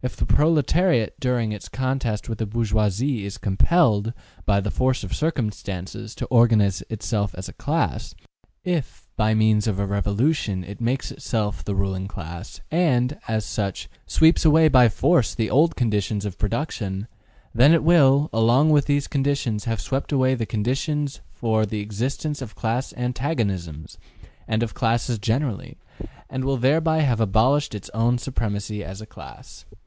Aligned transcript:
If 0.00 0.14
the 0.14 0.26
proletariat 0.26 1.16
during 1.18 1.50
its 1.50 1.68
contest 1.68 2.28
with 2.28 2.38
the 2.38 2.46
bourgeoisie 2.46 3.24
is 3.24 3.36
compelled, 3.36 4.12
by 4.46 4.60
the 4.60 4.70
force 4.70 5.02
of 5.02 5.12
circumstances, 5.12 6.14
to 6.14 6.26
organize 6.26 6.84
itself 6.88 7.34
as 7.34 7.48
a 7.48 7.52
class, 7.52 8.14
if, 8.62 9.08
by 9.16 9.34
means 9.34 9.66
of 9.66 9.80
a 9.80 9.86
revolution, 9.86 10.62
it 10.62 10.80
makes 10.80 11.10
itself 11.10 11.64
the 11.64 11.74
ruling 11.74 12.06
class, 12.06 12.60
and, 12.70 13.18
as 13.26 13.44
such, 13.44 13.88
sweeps 14.06 14.44
away 14.44 14.68
by 14.68 14.88
force 14.88 15.34
the 15.34 15.50
old 15.50 15.74
conditions 15.74 16.24
of 16.24 16.38
production, 16.38 17.08
then 17.52 17.74
it 17.74 17.82
will, 17.82 18.30
along 18.32 18.70
with 18.70 18.86
these 18.86 19.08
conditions, 19.08 19.64
have 19.64 19.80
swept 19.80 20.12
away 20.12 20.36
the 20.36 20.46
conditions 20.46 21.22
for 21.32 21.66
the 21.66 21.80
existence 21.80 22.40
of 22.40 22.54
class 22.54 22.94
antagonisms, 22.96 23.98
and 24.46 24.62
of 24.62 24.74
classes 24.74 25.18
generally, 25.18 25.76
and 26.30 26.44
will 26.44 26.56
thereby 26.56 27.00
have 27.00 27.20
abolished 27.20 27.74
its 27.74 27.90
own 27.94 28.16
supremacy 28.16 28.84
as 28.84 29.00
a 29.00 29.06
class. 29.06 29.64